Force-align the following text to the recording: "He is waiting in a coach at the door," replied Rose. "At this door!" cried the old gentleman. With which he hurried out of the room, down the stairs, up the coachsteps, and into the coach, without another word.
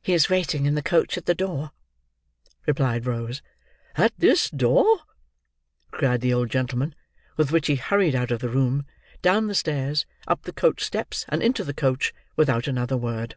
"He 0.00 0.12
is 0.12 0.28
waiting 0.30 0.66
in 0.66 0.78
a 0.78 0.82
coach 0.82 1.18
at 1.18 1.26
the 1.26 1.34
door," 1.34 1.72
replied 2.64 3.06
Rose. 3.06 3.42
"At 3.96 4.16
this 4.16 4.48
door!" 4.50 4.98
cried 5.90 6.20
the 6.20 6.32
old 6.32 6.48
gentleman. 6.48 6.94
With 7.36 7.50
which 7.50 7.66
he 7.66 7.74
hurried 7.74 8.14
out 8.14 8.30
of 8.30 8.38
the 8.38 8.50
room, 8.50 8.86
down 9.20 9.48
the 9.48 9.56
stairs, 9.56 10.06
up 10.28 10.42
the 10.44 10.52
coachsteps, 10.52 11.24
and 11.28 11.42
into 11.42 11.64
the 11.64 11.74
coach, 11.74 12.14
without 12.36 12.68
another 12.68 12.96
word. 12.96 13.34